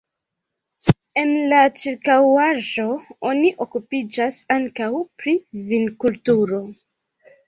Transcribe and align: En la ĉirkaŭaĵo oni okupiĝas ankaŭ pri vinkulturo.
En 1.23 1.33
la 1.49 1.57
ĉirkaŭaĵo 1.81 2.85
oni 3.31 3.51
okupiĝas 3.65 4.39
ankaŭ 4.55 4.89
pri 5.25 5.35
vinkulturo. 5.73 6.63